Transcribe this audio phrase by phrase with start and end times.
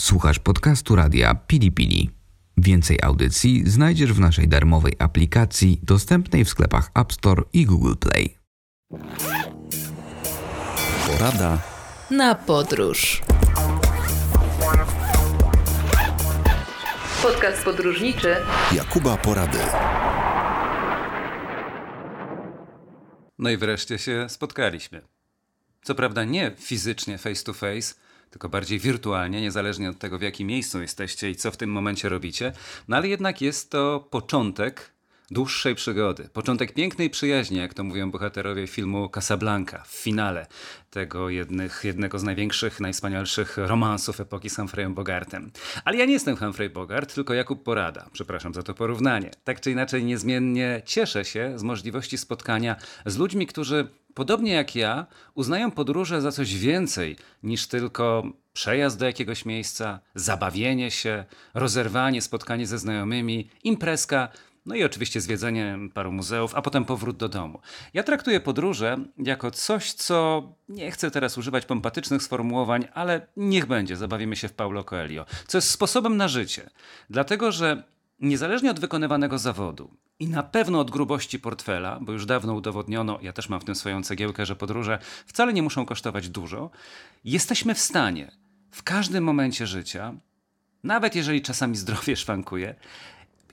[0.00, 2.10] Słuchasz podcastu radia Pili Pili.
[2.56, 8.38] Więcej audycji znajdziesz w naszej darmowej aplikacji dostępnej w sklepach App Store i Google Play.
[11.06, 11.58] Porada
[12.10, 13.22] na podróż.
[17.22, 18.36] Podcast podróżniczy
[18.72, 19.58] Jakuba Porady.
[23.38, 25.02] No i wreszcie się spotkaliśmy.
[25.82, 27.94] Co prawda nie fizycznie face to face,
[28.30, 32.08] tylko bardziej wirtualnie, niezależnie od tego, w jakim miejscu jesteście i co w tym momencie
[32.08, 32.52] robicie.
[32.88, 34.97] No ale jednak jest to początek
[35.30, 36.28] dłuższej przygody.
[36.32, 40.46] Początek pięknej przyjaźni, jak to mówią bohaterowie filmu Casablanca, w finale
[40.90, 45.50] tego jednych, jednego z największych, najwspanialszych romansów epoki z Humphreyem Bogartem.
[45.84, 48.08] Ale ja nie jestem Humphrey Bogart, tylko Jakub Porada.
[48.12, 49.30] Przepraszam za to porównanie.
[49.44, 52.76] Tak czy inaczej niezmiennie cieszę się z możliwości spotkania
[53.06, 59.06] z ludźmi, którzy podobnie jak ja, uznają podróże za coś więcej niż tylko przejazd do
[59.06, 64.28] jakiegoś miejsca, zabawienie się, rozerwanie, spotkanie ze znajomymi, imprezka,
[64.68, 67.60] no i oczywiście zwiedzenie paru muzeów, a potem powrót do domu.
[67.94, 73.96] Ja traktuję podróże jako coś, co nie chcę teraz używać pompatycznych sformułowań, ale niech będzie,
[73.96, 76.70] zabawimy się w Paulo Coelho, co jest sposobem na życie.
[77.10, 77.82] Dlatego, że
[78.20, 83.32] niezależnie od wykonywanego zawodu i na pewno od grubości portfela, bo już dawno udowodniono, ja
[83.32, 86.70] też mam w tym swoją cegiełkę, że podróże wcale nie muszą kosztować dużo,
[87.24, 88.30] jesteśmy w stanie
[88.70, 90.14] w każdym momencie życia,
[90.84, 92.74] nawet jeżeli czasami zdrowie szwankuje,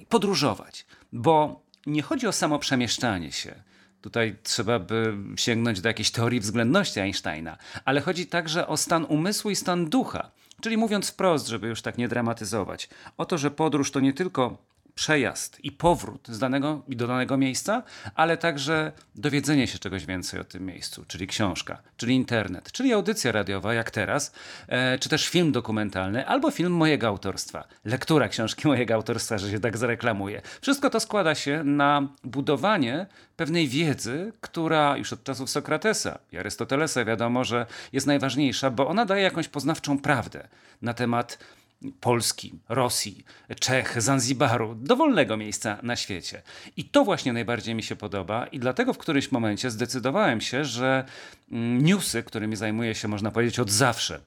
[0.10, 0.86] podróżować.
[1.14, 3.56] Bo nie chodzi o samo przemieszczanie się.
[4.02, 9.52] Tutaj trzeba by sięgnąć do jakiejś teorii względności Einsteina, ale chodzi także o stan umysłu
[9.52, 10.32] i stan ducha.
[10.62, 14.58] Czyli mówiąc wprost, żeby już tak nie dramatyzować, o to, że podróż to nie tylko
[14.96, 17.84] przejazd i powrót z danego i do danego miejsca,
[18.16, 23.32] ale także dowiedzenie się czegoś więcej o tym miejscu, czyli książka, czyli internet, czyli audycja
[23.32, 24.34] radiowa, jak teraz,
[24.68, 29.60] e, czy też film dokumentalny, albo film mojego autorstwa, lektura książki mojego autorstwa, że się
[29.60, 30.42] tak zareklamuje.
[30.62, 33.06] Wszystko to składa się na budowanie
[33.38, 39.06] pewnej wiedzy, która już od czasów Sokratesa i Arystotelesa wiadomo, że jest najważniejsza, bo ona
[39.06, 40.48] daje jakąś poznawczą prawdę
[40.82, 41.38] na temat
[41.92, 43.26] Polski, Rosji,
[43.60, 46.42] Czech, Zanzibaru, dowolnego miejsca na świecie.
[46.78, 51.06] I to właśnie najbardziej mi się podoba, i dlatego w którymś momencie zdecydowałem się, że
[51.52, 54.20] mm, newsy, którymi zajmuję się, można powiedzieć, od zawsze,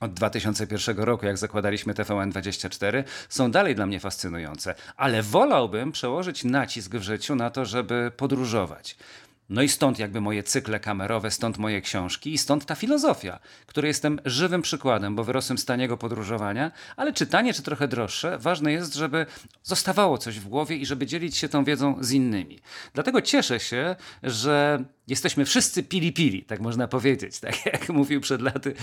[0.00, 6.94] od 2001 roku, jak zakładaliśmy TVN24, są dalej dla mnie fascynujące, ale wolałbym przełożyć nacisk
[6.94, 8.96] w życiu na to, żeby podróżować.
[9.52, 13.88] No i stąd jakby moje cykle kamerowe, stąd moje książki i stąd ta filozofia, której
[13.88, 18.94] jestem żywym przykładem, bo wyrosłem z taniego podróżowania, ale czytanie czy trochę droższe, ważne jest,
[18.94, 19.26] żeby
[19.62, 22.58] zostawało coś w głowie i żeby dzielić się tą wiedzą z innymi.
[22.94, 27.40] Dlatego cieszę się, że jesteśmy wszyscy pili-pili, tak można powiedzieć.
[27.40, 28.74] Tak jak mówił przed laty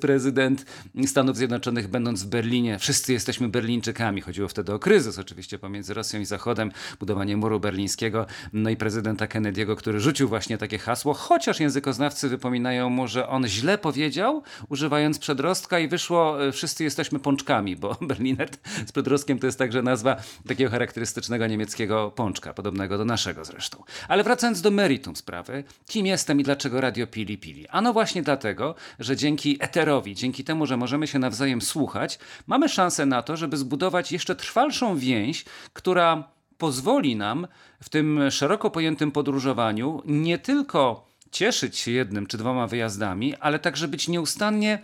[0.00, 0.64] prezydent
[1.06, 4.20] Stanów Zjednoczonych, będąc w Berlinie, wszyscy jesteśmy Berlińczykami.
[4.20, 9.26] Chodziło wtedy o kryzys oczywiście pomiędzy Rosją i Zachodem, budowanie muru berlińskiego, no i prezydenta
[9.26, 15.18] Kennedy'ego, który rzucił właśnie takie hasło, chociaż językoznawcy wypominają mu, że on źle powiedział, używając
[15.18, 18.48] przedrostka i wyszło e, wszyscy jesteśmy pączkami, bo Berliner
[18.86, 20.16] z przedrostkiem to jest także nazwa
[20.48, 23.82] takiego charakterystycznego niemieckiego pączka, podobnego do naszego zresztą.
[24.08, 25.49] Ale wracając do meritum sprawy,
[25.86, 27.68] kim jestem i dlaczego radio Pili Pili.
[27.68, 33.06] Ano właśnie dlatego, że dzięki eterowi, dzięki temu, że możemy się nawzajem słuchać, mamy szansę
[33.06, 36.28] na to, żeby zbudować jeszcze trwalszą więź, która
[36.58, 37.46] pozwoli nam
[37.82, 43.88] w tym szeroko pojętym podróżowaniu nie tylko cieszyć się jednym czy dwoma wyjazdami, ale także
[43.88, 44.78] być nieustannie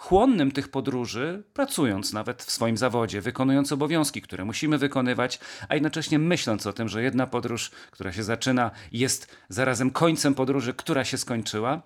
[0.00, 6.18] chłonnym tych podróży, pracując nawet w swoim zawodzie, wykonując obowiązki, które musimy wykonywać, a jednocześnie
[6.18, 11.18] myśląc o tym, że jedna podróż, która się zaczyna, jest zarazem końcem podróży, która się
[11.18, 11.82] skończyła.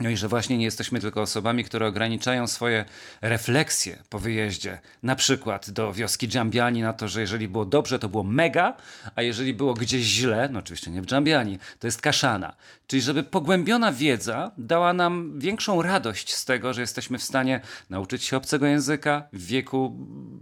[0.00, 2.84] No i że właśnie nie jesteśmy tylko osobami, które ograniczają swoje
[3.22, 8.08] refleksje po wyjeździe, na przykład do wioski Dżambiani, na to, że jeżeli było dobrze, to
[8.08, 8.76] było mega,
[9.14, 12.56] a jeżeli było gdzieś źle, no oczywiście nie w Dżambiani, to jest kaszana.
[12.86, 18.24] Czyli żeby pogłębiona wiedza dała nam większą radość z tego, że jesteśmy w stanie nauczyć
[18.24, 19.96] się obcego języka w wieku,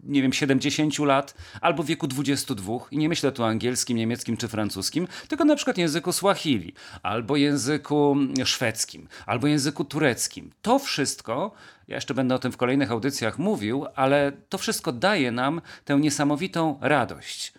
[0.05, 2.73] nie wiem, 70 lat albo w wieku 22.
[2.91, 8.17] I nie myślę tu angielskim, niemieckim czy francuskim, tylko na przykład języku Swahili, albo języku
[8.45, 10.51] szwedzkim, albo języku tureckim.
[10.63, 11.53] To wszystko
[11.89, 15.99] ja jeszcze będę o tym w kolejnych audycjach mówił, ale to wszystko daje nam tę
[15.99, 17.53] niesamowitą radość.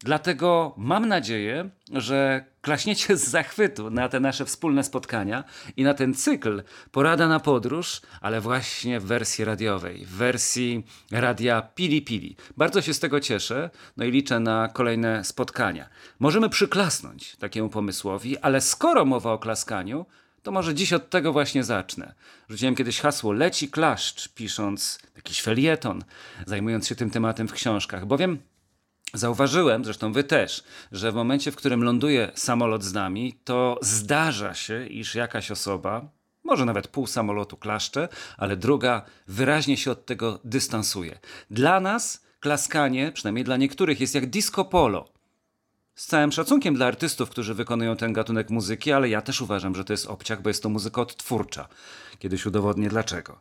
[0.00, 5.44] Dlatego mam nadzieję, że klaśniecie z zachwytu na te nasze wspólne spotkania
[5.76, 11.62] i na ten cykl Porada na podróż, ale właśnie w wersji radiowej, w wersji radia
[11.62, 12.36] Pili Pili.
[12.56, 15.88] Bardzo się z tego cieszę, no i liczę na kolejne spotkania.
[16.18, 20.06] Możemy przyklasnąć takiemu pomysłowi, ale skoro mowa o klaskaniu,
[20.48, 22.14] to może dziś od tego właśnie zacznę.
[22.48, 26.04] Rzuciłem kiedyś hasło leci klaszcz, pisząc jakiś felieton,
[26.46, 28.38] zajmując się tym tematem w książkach, bowiem
[29.14, 34.54] Zauważyłem, zresztą wy też, że w momencie, w którym ląduje samolot z nami, to zdarza
[34.54, 36.08] się, iż jakaś osoba,
[36.44, 41.18] może nawet pół samolotu klaszcze, ale druga wyraźnie się od tego dystansuje.
[41.50, 45.17] Dla nas klaskanie, przynajmniej dla niektórych, jest jak disco polo.
[45.98, 49.84] Z całym szacunkiem dla artystów, którzy wykonują ten gatunek muzyki, ale ja też uważam, że
[49.84, 51.68] to jest obciach, bo jest to muzyka odtwórcza.
[52.18, 53.40] Kiedyś udowodnię dlaczego.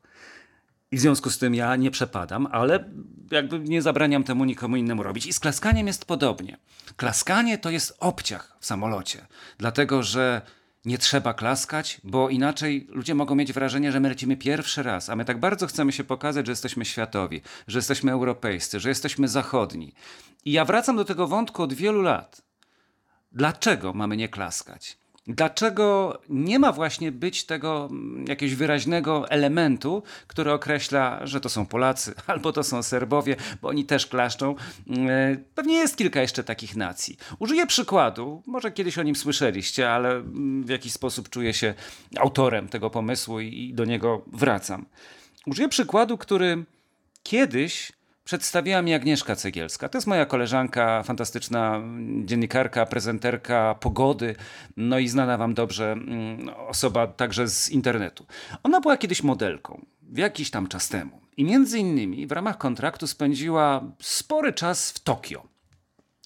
[0.91, 2.89] I w związku z tym ja nie przepadam, ale
[3.31, 5.25] jakby nie zabraniam temu nikomu innemu robić.
[5.25, 6.57] I z klaskaniem jest podobnie.
[6.95, 9.27] Klaskanie to jest obciach w samolocie,
[9.57, 10.41] dlatego że
[10.85, 15.15] nie trzeba klaskać, bo inaczej ludzie mogą mieć wrażenie, że my lecimy pierwszy raz, a
[15.15, 19.93] my tak bardzo chcemy się pokazać, że jesteśmy światowi, że jesteśmy europejscy, że jesteśmy zachodni.
[20.45, 22.46] I ja wracam do tego wątku od wielu lat.
[23.31, 24.97] Dlaczego mamy nie klaskać?
[25.27, 31.65] Dlaczego nie ma właśnie być tego mm, jakiegoś wyraźnego elementu, który określa, że to są
[31.65, 34.55] Polacy albo to są Serbowie, bo oni też klaszczą?
[34.87, 37.17] Mm, e, pewnie jest kilka jeszcze takich nacji.
[37.39, 41.73] Użyję przykładu, może kiedyś o nim słyszeliście, ale mm, w jakiś sposób czuję się
[42.17, 44.85] autorem tego pomysłu i do niego wracam.
[45.45, 46.65] Użyję przykładu, który
[47.23, 47.91] kiedyś
[48.27, 49.89] przedstawiła mi Agnieszka Cegielska.
[49.89, 51.81] To jest moja koleżanka, fantastyczna
[52.25, 54.35] dziennikarka, prezenterka pogody,
[54.77, 58.25] no i znana wam dobrze mm, osoba także z internetu.
[58.63, 59.85] Ona była kiedyś modelką,
[60.15, 61.21] jakiś tam czas temu.
[61.37, 65.46] I między innymi w ramach kontraktu spędziła spory czas w Tokio.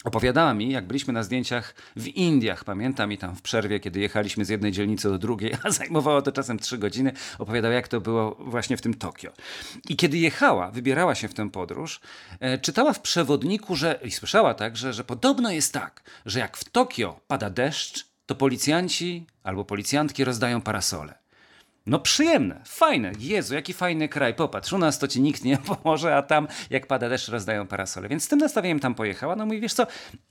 [0.03, 4.45] Opowiadała mi, jak byliśmy na zdjęciach w Indiach, pamiętam, i tam w przerwie, kiedy jechaliśmy
[4.45, 8.35] z jednej dzielnicy do drugiej, a zajmowało to czasem trzy godziny, opowiadała, jak to było
[8.39, 9.31] właśnie w tym Tokio.
[9.89, 11.99] I kiedy jechała, wybierała się w tę podróż,
[12.39, 16.69] e, czytała w przewodniku, że, i słyszała także, że podobno jest tak, że jak w
[16.69, 21.20] Tokio pada deszcz, to policjanci albo policjantki rozdają parasole.
[21.85, 23.11] No przyjemne, fajne.
[23.19, 24.33] Jezu, jaki fajny kraj.
[24.33, 28.09] Popatrz, u nas to ci nikt nie pomoże, a tam jak pada deszcz rozdają parasole.
[28.09, 29.35] Więc z tym nastawieniem tam pojechała.
[29.35, 29.87] No mówi, wiesz co,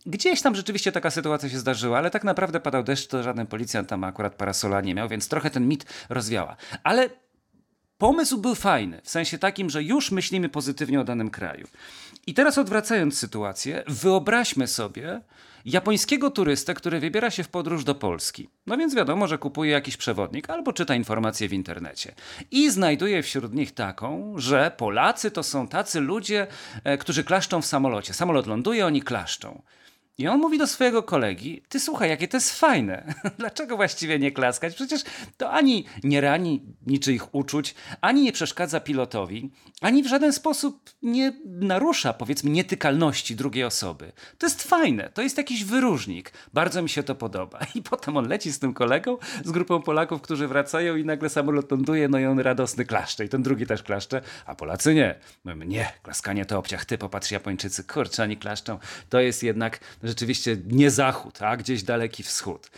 [0.06, 3.88] gdzieś tam rzeczywiście taka sytuacja się zdarzyła, ale tak naprawdę padał deszcz, to żaden policjant
[3.88, 6.56] tam akurat parasola nie miał, więc trochę ten mit rozwiała.
[6.82, 7.10] Ale
[7.98, 11.66] pomysł był fajny, w sensie takim, że już myślimy pozytywnie o danym kraju.
[12.26, 15.20] I teraz odwracając sytuację, wyobraźmy sobie,
[15.64, 18.48] japońskiego turystę, który wybiera się w podróż do Polski.
[18.66, 22.14] No więc wiadomo, że kupuje jakiś przewodnik albo czyta informacje w internecie.
[22.50, 26.46] I znajduje wśród nich taką, że Polacy to są tacy ludzie,
[26.84, 28.14] e, którzy klaszczą w samolocie.
[28.14, 29.62] Samolot ląduje, oni klaszczą.
[30.20, 33.14] I on mówi do swojego kolegi: Ty słuchaj, jakie to jest fajne.
[33.38, 34.74] Dlaczego właściwie nie klaskać?
[34.74, 35.02] Przecież
[35.36, 39.50] to ani nie rani niczyich uczuć, ani nie przeszkadza pilotowi,
[39.80, 44.12] ani w żaden sposób nie narusza, powiedzmy, nietykalności drugiej osoby.
[44.38, 46.32] To jest fajne, to jest jakiś wyróżnik.
[46.52, 47.58] Bardzo mi się to podoba.
[47.74, 51.70] I potem on leci z tym kolegą, z grupą Polaków, którzy wracają, i nagle samolot
[51.70, 53.24] ląduje, no i on radosny klaszcze.
[53.24, 55.14] I ten drugi też klaszcze, a Polacy nie.
[55.44, 56.84] Mówimy, nie, klaskanie to obciach.
[56.84, 58.78] Ty popatrz, Japończycy, kurczę, oni klaszczą.
[59.08, 62.70] To jest jednak rzeczywiście nie zachód, a gdzieś daleki wschód.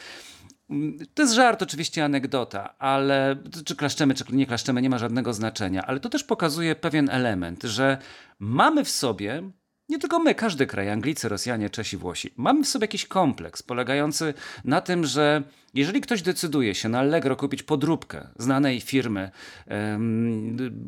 [1.15, 5.87] To jest żart, oczywiście anegdota, ale czy klaszczemy, czy nie klaszczemy, nie ma żadnego znaczenia,
[5.87, 7.99] ale to też pokazuje pewien element, że
[8.39, 9.51] mamy w sobie
[9.93, 14.35] nie tylko my, każdy kraj, Anglicy, Rosjanie, Czesi, Włosi, mamy w sobie jakiś kompleks polegający
[14.65, 15.43] na tym, że
[15.75, 19.31] jeżeli ktoś decyduje się na Allegro kupić podróbkę znanej firmy,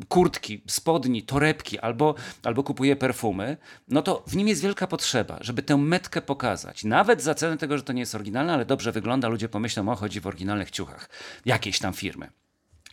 [0.07, 3.57] kurtki, spodni, torebki albo, albo kupuje perfumy,
[3.87, 6.83] no to w nim jest wielka potrzeba, żeby tę metkę pokazać.
[6.83, 9.95] Nawet za cenę tego, że to nie jest oryginalne, ale dobrze wygląda, ludzie pomyślą, o
[9.95, 11.09] chodzi w oryginalnych ciuchach
[11.45, 12.29] jakiejś tam firmy.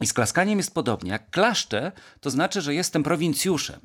[0.00, 1.10] I z klaskaniem jest podobnie.
[1.10, 3.80] Jak klaszczę, to znaczy, że jestem prowincjuszem.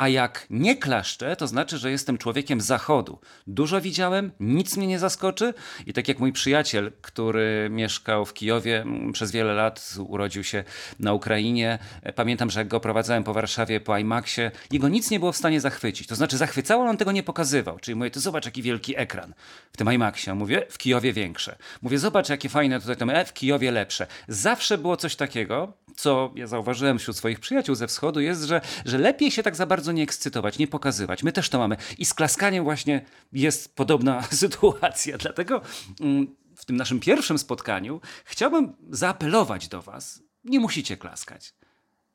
[0.00, 3.18] A jak nie klaszczę, to znaczy, że jestem człowiekiem zachodu.
[3.46, 5.54] Dużo widziałem, nic mnie nie zaskoczy.
[5.86, 10.64] I tak jak mój przyjaciel, który mieszkał w Kijowie mm, przez wiele lat, urodził się
[11.00, 11.78] na Ukrainie.
[12.02, 15.36] E, pamiętam, że jak go prowadzałem po Warszawie, po IMAXie, jego nic nie było w
[15.36, 16.08] stanie zachwycić.
[16.08, 17.78] To znaczy zachwycało, ale on tego nie pokazywał.
[17.78, 19.34] Czyli mówię, to zobacz jaki wielki ekran
[19.72, 20.34] w tym IMAXie.
[20.34, 21.56] Mówię, w Kijowie większe.
[21.82, 24.06] Mówię, zobacz jakie fajne tutaj to, e, w Kijowie lepsze.
[24.28, 28.98] Zawsze było coś takiego, co ja zauważyłem wśród swoich przyjaciół ze wschodu, jest, że, że
[28.98, 31.22] lepiej się tak za bardzo nie ekscytować, nie pokazywać.
[31.22, 31.76] My też to mamy.
[31.98, 35.18] I z klaskaniem właśnie jest podobna sytuacja.
[35.18, 35.60] Dlatego
[36.00, 40.22] mm, w tym naszym pierwszym spotkaniu chciałbym zaapelować do Was.
[40.44, 41.54] Nie musicie klaskać.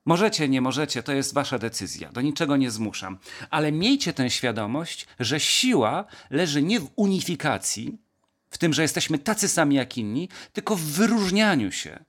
[0.06, 3.18] Możecie, nie możecie, to jest wasza decyzja, do niczego nie zmuszam.
[3.50, 7.98] Ale miejcie tę świadomość, że siła leży nie w unifikacji,
[8.50, 12.06] w tym, że jesteśmy tacy sami jak inni, tylko w wyróżnianiu się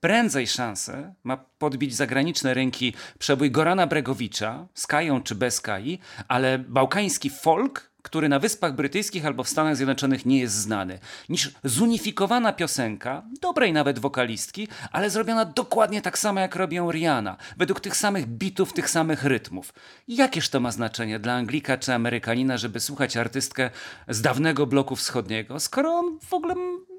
[0.00, 6.58] prędzej szansę ma podbić zagraniczne rynki przebój Gorana Bregowicza z Kają czy bez Kai, ale
[6.58, 12.52] bałkański folk, który na Wyspach Brytyjskich albo w Stanach Zjednoczonych nie jest znany, niż zunifikowana
[12.52, 17.96] piosenka, dobrej nawet wokalistki, ale zrobiona dokładnie tak samo jak robi ją Rihanna, według tych
[17.96, 19.74] samych bitów, tych samych rytmów.
[20.08, 23.70] Jakież to ma znaczenie dla Anglika czy Amerykanina, żeby słuchać artystkę
[24.08, 26.54] z dawnego bloku wschodniego, skoro on w ogóle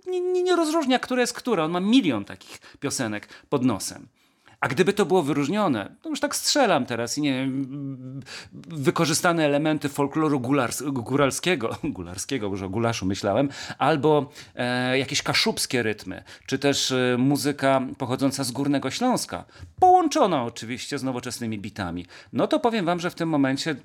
[0.10, 1.63] nie, nie, nie rozróżnia, które jest które.
[1.63, 4.08] On ma milion takich piosenek pod nosem.
[4.60, 8.22] A gdyby to było wyróżnione, to już tak strzelam teraz i nie wiem,
[8.68, 16.24] wykorzystane elementy folkloru gulars, góralskiego, gularskiego, już o gulaszu myślałem, albo e, jakieś kaszubskie rytmy,
[16.46, 19.46] czy też e, muzyka pochodząca z Górnego Śląska,
[19.80, 23.75] połączona oczywiście z nowoczesnymi bitami, no to powiem wam, że w tym momencie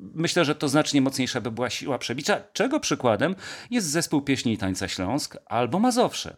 [0.00, 3.36] myślę, że to znacznie mocniejsza by była siła przebicia, czego przykładem
[3.70, 6.36] jest zespół pieśni i tańca Śląsk albo Mazowsze,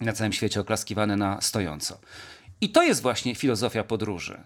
[0.00, 2.00] na całym świecie oklaskiwane na stojąco.
[2.60, 4.44] I to jest właśnie filozofia podróży.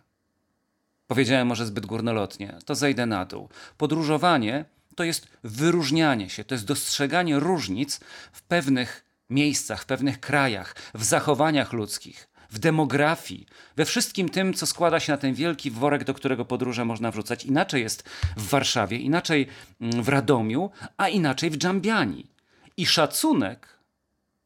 [1.07, 3.49] Powiedziałem może zbyt górnolotnie, to zejdę na dół.
[3.77, 4.65] Podróżowanie
[4.97, 8.01] to jest wyróżnianie się, to jest dostrzeganie różnic
[8.33, 14.67] w pewnych miejscach, w pewnych krajach, w zachowaniach ludzkich, w demografii, we wszystkim tym, co
[14.67, 17.45] składa się na ten wielki worek, do którego podróże można wrzucać.
[17.45, 19.47] Inaczej jest w Warszawie, inaczej
[19.81, 22.27] mm, w Radomiu, a inaczej w Dżambiani.
[22.77, 23.79] I szacunek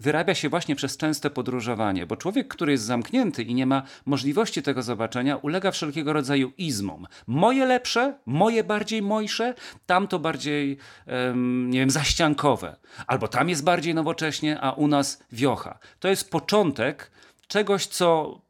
[0.02, 4.62] wyrabia się właśnie przez częste podróżowanie, bo człowiek, który jest zamknięty i nie ma możliwości
[4.62, 7.06] tego zobaczenia, ulega wszelkiego rodzaju izmom.
[7.26, 9.54] Moje lepsze, moje bardziej mojsze,
[9.87, 12.76] tamto bardziej, um, nie wiem, zaściankowe.
[13.06, 15.78] Albo tam jest bardziej nowocześnie, a u nas wiocha.
[16.00, 17.11] To jest początek
[17.52, 18.40] czegoś, co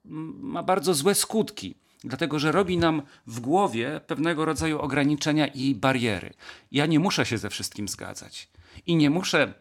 [0.40, 1.74] ma bardzo złe skutki.
[2.04, 6.34] Dlatego, że robi nam w głowie pewnego rodzaju ograniczenia i bariery.
[6.72, 8.48] Ja nie muszę się ze wszystkim zgadzać.
[8.86, 9.54] I nie muszę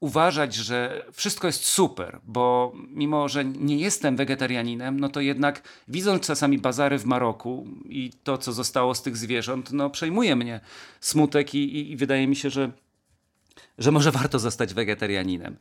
[0.00, 6.26] uważać, że wszystko jest super, bo mimo, że nie jestem wegetarianinem, no to jednak widząc
[6.26, 10.60] czasami bazary w Maroku i to, co zostało z tych zwierząt, no przejmuje mnie
[11.00, 12.70] smutek i, i, i wydaje mi się, że
[13.78, 15.56] że może warto zostać wegetarianinem.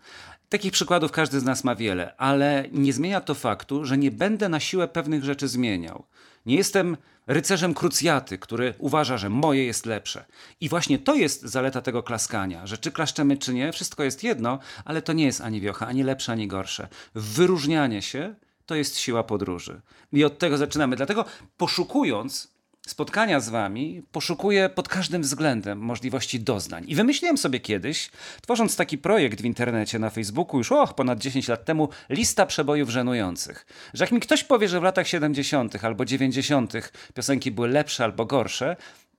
[0.50, 4.50] Takich przykładów każdy z nas ma wiele, ale nie zmienia to faktu, że nie będę
[4.50, 6.06] na siłę pewnych rzeczy zmieniał.
[6.46, 6.98] Nie jestem
[7.28, 10.26] rycerzem krucjaty, który uważa, że moje jest lepsze.
[10.62, 14.60] I właśnie to jest zaleta tego klaskania, że czy klaszczemy, czy nie, wszystko jest jedno,
[14.86, 16.88] ale to nie jest ani wiocha, ani lepsze, ani gorsze.
[17.16, 18.36] Wyróżnianie się
[18.66, 19.82] to jest siła podróży.
[20.14, 20.96] I od tego zaczynamy.
[20.96, 21.26] Dlatego
[21.58, 22.55] poszukując
[22.88, 26.84] spotkania z wami poszukuję pod każdym względem możliwości doznań.
[26.88, 28.10] I wymyśliłem sobie kiedyś,
[28.42, 32.90] tworząc taki projekt w internecie na Facebooku już och, ponad 10 lat temu, lista przebojów
[32.90, 33.66] żenujących.
[33.94, 35.86] Że jak mi ktoś powie, że w latach 70.
[35.86, 36.74] albo 90.
[37.14, 38.76] piosenki były lepsze albo gorsze,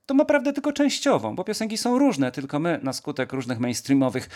[0.07, 4.29] to ma prawdę tylko częściową, bo piosenki są różne, tylko my na skutek różnych mainstreamowych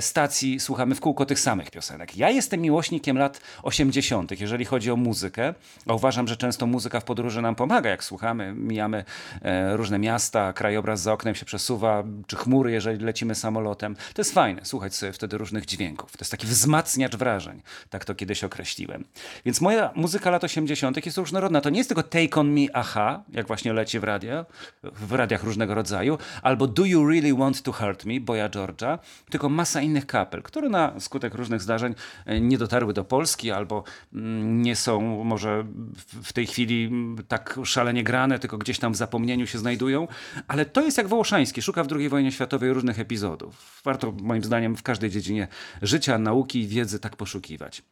[0.00, 2.16] stacji słuchamy w kółko tych samych piosenek.
[2.16, 5.54] Ja jestem miłośnikiem lat 80., jeżeli chodzi o muzykę,
[5.86, 9.04] a uważam, że często muzyka w podróży nam pomaga, jak słuchamy, mijamy
[9.42, 13.96] e, różne miasta, krajobraz za oknem się przesuwa, czy chmury, jeżeli lecimy samolotem.
[14.14, 16.12] To jest fajne, słuchać sobie wtedy różnych dźwięków.
[16.12, 19.04] To jest taki wzmacniacz wrażeń, tak to kiedyś określiłem.
[19.44, 21.06] Więc moja muzyka lat 80.
[21.06, 21.60] jest różnorodna.
[21.60, 24.46] To nie jest tylko Take On Me, aha, jak właśnie leci w radio,
[24.82, 28.98] w w radiach różnego rodzaju, albo Do You Really Want to Hurt Me, Boya Georgia,
[29.30, 31.94] tylko masa innych kapel, które na skutek różnych zdarzeń
[32.26, 35.64] e, nie dotarły do Polski, albo mm, nie są może
[36.22, 40.08] w tej chwili mm, tak szalenie grane, tylko gdzieś tam w zapomnieniu się znajdują,
[40.48, 43.80] ale to jest jak Wołoszański, szuka w II wojnie światowej różnych epizodów.
[43.84, 45.48] Warto moim zdaniem w każdej dziedzinie
[45.82, 47.82] życia, nauki i wiedzy tak poszukiwać.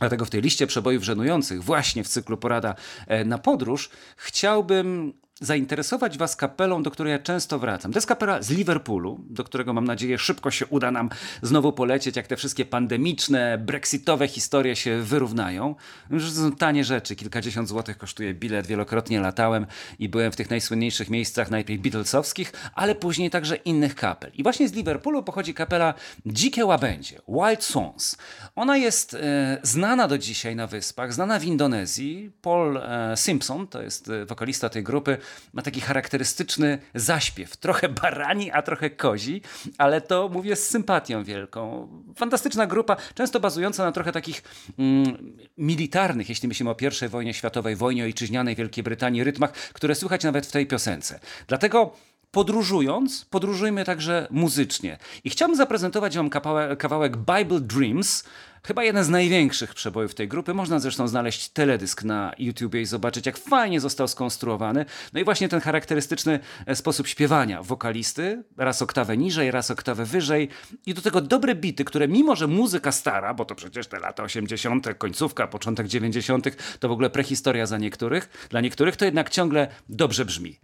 [0.00, 2.74] Dlatego w tej liście przebojów żenujących, właśnie w cyklu Porada
[3.06, 7.92] e, na podróż, chciałbym zainteresować Was kapelą, do której ja często wracam.
[7.92, 11.10] To jest kapela z Liverpoolu, do którego mam nadzieję szybko się uda nam
[11.42, 15.74] znowu polecieć, jak te wszystkie pandemiczne, brexitowe historie się wyrównają.
[16.10, 19.66] To są tanie rzeczy, kilkadziesiąt złotych kosztuje bilet, wielokrotnie latałem
[19.98, 24.30] i byłem w tych najsłynniejszych miejscach, najpierw Beatlesowskich, ale później także innych kapel.
[24.34, 25.94] I właśnie z Liverpoolu pochodzi kapela
[26.26, 28.16] Dzikie Łabędzie, Wild Songs.
[28.56, 32.30] Ona jest e, znana do dzisiaj na wyspach, znana w Indonezji.
[32.42, 35.18] Paul e, Simpson, to jest e, wokalista tej grupy,
[35.52, 37.56] ma taki charakterystyczny zaśpiew.
[37.56, 39.42] Trochę barani, a trochę kozi,
[39.78, 41.88] ale to mówię z sympatią wielką.
[42.16, 44.42] Fantastyczna grupa, często bazująca na trochę takich
[44.78, 50.24] mm, militarnych, jeśli myślimy o I wojnie światowej, wojnie ojczyźnianej Wielkiej Brytanii, rytmach, które słychać
[50.24, 51.20] nawet w tej piosence.
[51.46, 51.92] Dlatego
[52.38, 54.98] podróżując, podróżujmy także muzycznie.
[55.24, 56.30] I chciałbym zaprezentować Wam
[56.78, 58.24] kawałek Bible Dreams,
[58.62, 60.54] chyba jeden z największych przebojów tej grupy.
[60.54, 64.84] Można zresztą znaleźć teledysk na YouTubie i zobaczyć, jak fajnie został skonstruowany.
[65.12, 70.48] No i właśnie ten charakterystyczny e, sposób śpiewania wokalisty, raz oktawę niżej, raz oktawę wyżej
[70.86, 74.22] i do tego dobre bity, które mimo, że muzyka stara, bo to przecież te lata
[74.22, 76.46] 80., końcówka, początek 90.,
[76.80, 80.58] to w ogóle prehistoria za niektórych, dla niektórych to jednak ciągle dobrze brzmi.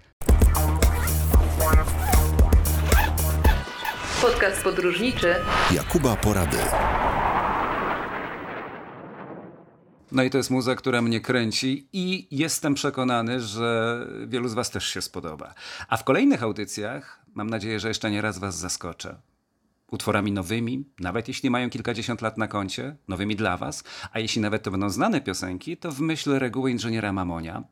[4.23, 5.35] Podcast podróżniczy
[5.75, 6.57] Jakuba Porady.
[10.13, 14.71] No i to jest muza, która mnie kręci i jestem przekonany, że wielu z Was
[14.71, 15.55] też się spodoba.
[15.89, 19.17] A w kolejnych audycjach mam nadzieję, że jeszcze nie raz Was zaskoczę.
[19.91, 24.63] Utworami nowymi, nawet jeśli mają kilkadziesiąt lat na koncie, nowymi dla Was, a jeśli nawet
[24.63, 27.65] to będą znane piosenki, to w myśl reguły inżyniera Mamonia,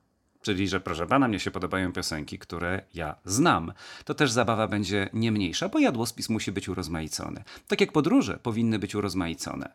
[0.43, 3.73] czyli że proszę pana, mnie się podobają piosenki, które ja znam.
[4.05, 7.45] To też zabawa będzie nie mniejsza, bo jadłospis musi być urozmaicony.
[7.69, 9.73] Tak jak podróże powinny być urozmaicone.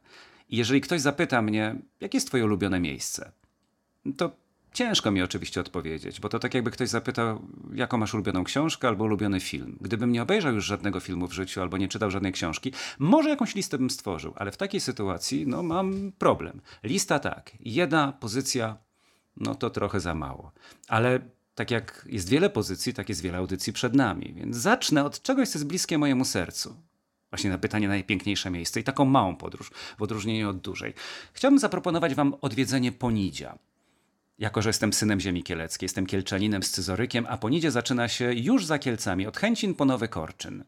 [0.50, 3.32] I jeżeli ktoś zapyta mnie, jakie jest twoje ulubione miejsce,
[4.18, 4.32] to
[4.74, 7.42] ciężko mi oczywiście odpowiedzieć, bo to tak jakby ktoś zapytał,
[7.74, 9.78] jaką masz ulubioną książkę albo ulubiony film.
[9.82, 13.56] Gdybym nie obejrzał już żadnego filmu w życiu albo nie czytał żadnej książki, może jakąś
[13.56, 16.62] listę bym stworzył, ale w takiej sytuacji no, mam problem.
[16.84, 18.78] Lista tak, jedna pozycja,
[19.38, 20.52] no to trochę za mało.
[20.88, 21.20] Ale
[21.56, 25.50] tak jak jest wiele pozycji, tak jest wiele audycji przed nami, więc zacznę od czegoś,
[25.50, 26.76] co jest bliskie mojemu sercu.
[27.30, 30.94] Właśnie na pytanie najpiękniejsze miejsce i taką małą podróż, w odróżnieniu od dużej.
[31.34, 33.58] Chciałbym zaproponować wam odwiedzenie Ponidzia.
[34.40, 38.66] Jako, że jestem synem ziemi kieleckiej, jestem kielczaninem z Cyzorykiem, a Ponidzie zaczyna się już
[38.66, 40.64] za Kielcami, od Chęcin po Nowy Korczyn.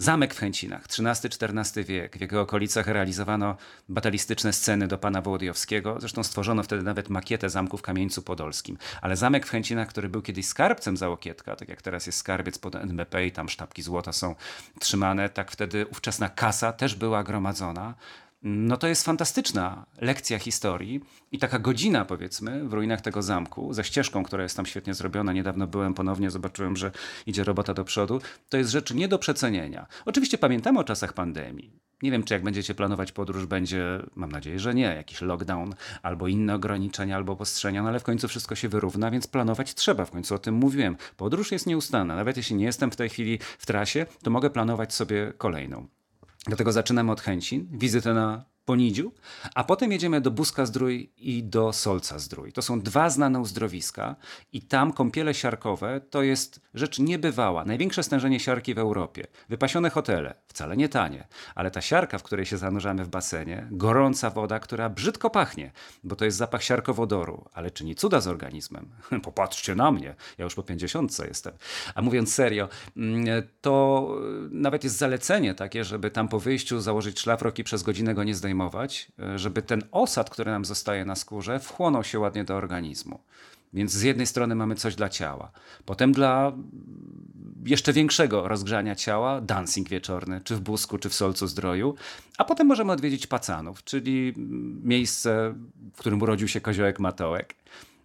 [0.00, 2.18] Zamek w Chęcinach, XIII-XIV wiek.
[2.18, 3.56] W jego okolicach realizowano
[3.88, 5.96] batalistyczne sceny do pana Wołodyjowskiego.
[6.00, 8.78] Zresztą stworzono wtedy nawet makietę zamku w Kamieńcu Podolskim.
[9.02, 12.74] Ale zamek w Chęcinach, który był kiedyś skarbcem Załokietka, tak jak teraz jest skarbiec pod
[12.74, 14.34] NBP i tam sztabki złota są
[14.78, 17.94] trzymane, tak wtedy ówczesna kasa też była gromadzona.
[18.42, 21.00] No to jest fantastyczna lekcja historii
[21.32, 25.32] i taka godzina, powiedzmy, w ruinach tego zamku, ze ścieżką, która jest tam świetnie zrobiona.
[25.32, 26.90] Niedawno byłem ponownie, zobaczyłem, że
[27.26, 28.20] idzie robota do przodu.
[28.48, 29.86] To jest rzecz nie do przecenienia.
[30.04, 31.70] Oczywiście pamiętamy o czasach pandemii.
[32.02, 36.28] Nie wiem, czy jak będziecie planować podróż, będzie, mam nadzieję, że nie, jakiś lockdown, albo
[36.28, 40.04] inne ograniczenia, albo postrzenia, no ale w końcu wszystko się wyrówna, więc planować trzeba.
[40.04, 40.96] W końcu o tym mówiłem.
[41.16, 42.16] Podróż jest nieustanna.
[42.16, 45.97] Nawet jeśli nie jestem w tej chwili w trasie, to mogę planować sobie kolejną.
[46.46, 49.12] Dlatego zaczynamy od Chęcin, wizytę na Ponidziu,
[49.54, 52.52] a potem jedziemy do Buska Zdrój i do Solca Zdrój.
[52.52, 54.16] To są dwa znane uzdrowiska
[54.52, 57.64] i tam kąpiele siarkowe to jest rzecz niebywała.
[57.64, 59.26] Największe stężenie siarki w Europie.
[59.48, 64.30] Wypasione hotele, wcale nie tanie, ale ta siarka, w której się zanurzamy w basenie, gorąca
[64.30, 65.72] woda, która brzydko pachnie,
[66.04, 68.90] bo to jest zapach siarkowodoru, ale czyni cuda z organizmem.
[69.22, 71.52] Popatrzcie na mnie, ja już po pięćdziesiątce jestem.
[71.94, 73.24] A mówiąc serio, mm,
[73.60, 74.08] to
[74.50, 78.34] nawet jest zalecenie takie, żeby tam po wyjściu założyć szlafrok i przez godzinę go nie
[78.34, 78.57] zdejmować
[79.18, 83.20] E, żeby ten osad, który nam zostaje na skórze, wchłonął się ładnie do organizmu.
[83.72, 85.50] Więc z jednej strony mamy coś dla ciała,
[85.84, 86.52] potem dla
[87.64, 91.94] jeszcze większego rozgrzania ciała, dancing wieczorny, czy w Busku, czy w Solcu Zdroju,
[92.38, 94.34] a potem możemy odwiedzić Pacanów, czyli
[94.82, 95.54] miejsce,
[95.94, 97.54] w którym urodził się koziołek Matołek.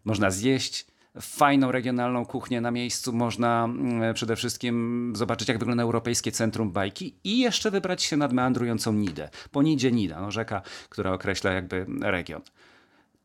[0.05, 0.85] Można zjeść,
[1.21, 3.13] fajną regionalną kuchnię na miejscu.
[3.13, 8.34] Można mm, przede wszystkim zobaczyć, jak wygląda europejskie centrum bajki i jeszcze wybrać się nad
[8.34, 9.30] meandrującą Nidę.
[9.52, 12.41] Po Nidzie Nida, no rzeka, która określa jakby region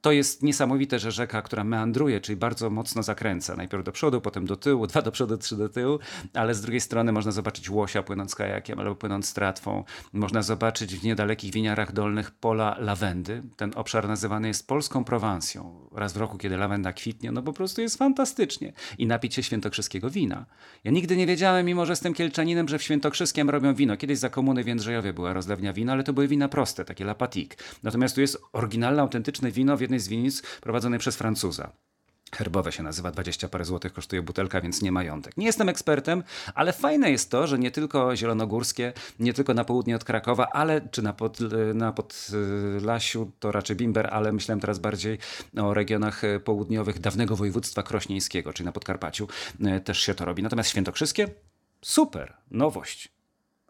[0.00, 4.46] to jest niesamowite, że rzeka, która meandruje, czyli bardzo mocno zakręca, najpierw do przodu, potem
[4.46, 5.98] do tyłu, dwa do przodu, trzy do tyłu,
[6.34, 9.84] ale z drugiej strony można zobaczyć łosia płynąc kajakiem albo płynąc tratwą.
[10.12, 13.42] Można zobaczyć w niedalekich winiarach dolnych pola lawendy.
[13.56, 15.88] Ten obszar nazywany jest polską Prowansją.
[15.92, 18.72] Raz w roku, kiedy lawenda kwitnie, no po prostu jest fantastycznie.
[18.98, 20.46] I napić się świętokrzyskiego wina.
[20.84, 23.96] Ja nigdy nie wiedziałem, mimo że jestem kielczaninem, że w świętokrzyskiem robią wino.
[23.96, 27.56] Kiedyś za komuny w Jędrzejowie była rozlewnia wina, ale to były wina proste, takie lapatik.
[27.82, 31.72] Natomiast tu jest oryginalne, autentyczne wino jednej z winnic prowadzonej przez Francuza.
[32.32, 35.36] Herbowe się nazywa, 20 parę złotych kosztuje butelka, więc nie majątek.
[35.36, 36.22] Nie jestem ekspertem,
[36.54, 40.80] ale fajne jest to, że nie tylko zielonogórskie, nie tylko na południe od Krakowa, ale
[40.80, 41.38] czy na, pod,
[41.74, 45.18] na Podlasiu to raczej Bimber, ale myślałem teraz bardziej
[45.56, 49.28] o regionach południowych dawnego województwa krośnieńskiego, czyli na Podkarpaciu
[49.64, 50.42] e, też się to robi.
[50.42, 51.28] Natomiast świętokrzyskie?
[51.82, 53.17] Super, nowość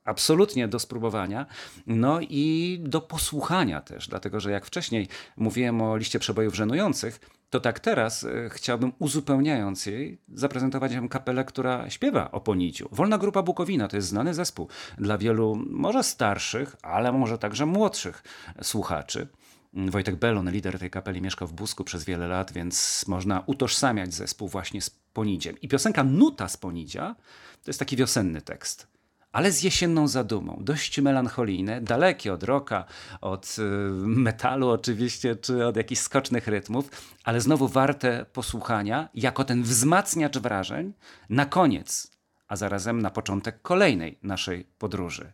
[0.09, 1.47] absolutnie do spróbowania,
[1.87, 7.61] no i do posłuchania też, dlatego że jak wcześniej mówiłem o liście przebojów żenujących, to
[7.61, 12.89] tak teraz e, chciałbym, uzupełniając jej, zaprezentować wam kapelę, która śpiewa o poniciu.
[12.93, 14.69] Wolna Grupa Bukowina to jest znany zespół
[14.99, 18.23] dla wielu, może starszych, ale może także młodszych
[18.63, 19.29] słuchaczy.
[19.73, 24.49] Wojtek Belon, lider tej kapeli, mieszkał w Busku przez wiele lat, więc można utożsamiać zespół
[24.49, 25.61] właśnie z Ponidziem.
[25.61, 27.17] I piosenka Nuta z Ponidzia
[27.65, 28.98] to jest taki wiosenny tekst
[29.33, 32.85] ale z jesienną zadumą, dość melancholijne, dalekie od rocka,
[33.21, 33.63] od y,
[34.07, 36.91] metalu oczywiście, czy od jakichś skocznych rytmów,
[37.25, 40.93] ale znowu warte posłuchania, jako ten wzmacniacz wrażeń
[41.31, 42.11] na koniec,
[42.49, 45.33] a zarazem na początek kolejnej naszej podróży.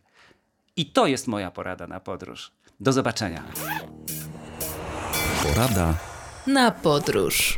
[0.75, 2.51] I to jest moja porada na podróż.
[2.79, 3.43] Do zobaczenia.
[5.43, 5.93] Porada
[6.47, 7.57] na podróż.